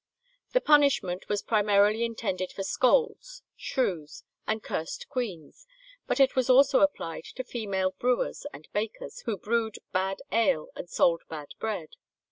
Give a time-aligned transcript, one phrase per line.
[0.53, 5.67] The punishment was primarily intended for scolds, shrews, and "curst queens,"
[6.07, 10.89] but it was also applied to female brewers and bakers who brewed bad ale, and
[10.89, 11.89] sold bad bread.